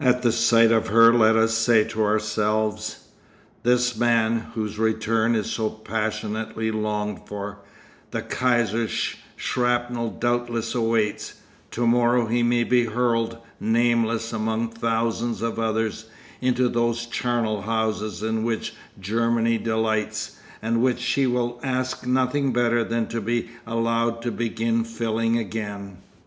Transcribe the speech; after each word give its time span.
At 0.00 0.22
the 0.22 0.32
sight 0.32 0.72
of 0.72 0.86
her 0.86 1.12
let 1.12 1.36
us 1.36 1.52
say 1.54 1.84
to 1.88 2.02
ourselves: 2.02 3.08
"This 3.62 3.94
man, 3.94 4.38
whose 4.54 4.78
return 4.78 5.34
is 5.34 5.50
so 5.50 5.68
passionately 5.68 6.70
longed 6.70 7.26
for, 7.26 7.58
the 8.10 8.22
Kaiser's 8.22 9.16
shrapnel 9.36 10.12
doubtless 10.18 10.74
awaits; 10.74 11.34
to 11.72 11.86
morrow 11.86 12.24
he 12.26 12.42
may 12.42 12.64
be 12.64 12.86
hurled, 12.86 13.36
nameless, 13.60 14.32
among 14.32 14.70
thousands 14.70 15.42
of 15.42 15.58
others, 15.58 16.06
into 16.40 16.70
those 16.70 17.04
charnel 17.04 17.60
houses 17.60 18.22
in 18.22 18.44
which 18.44 18.72
Germany 18.98 19.58
delights, 19.58 20.38
and 20.62 20.80
which 20.80 21.00
she 21.00 21.26
will 21.26 21.60
ask 21.62 22.06
nothing 22.06 22.50
better 22.50 22.82
than 22.82 23.08
to 23.08 23.20
be 23.20 23.50
allowed 23.66 24.22
to 24.22 24.32
begin 24.32 24.84
filling 24.84 25.36
again." 25.36 25.98